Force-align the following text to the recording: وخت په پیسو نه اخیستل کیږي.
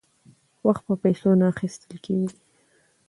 وخت 0.65 0.83
په 0.87 0.93
پیسو 1.03 1.29
نه 1.39 1.45
اخیستل 1.53 1.95
کیږي. 2.05 2.37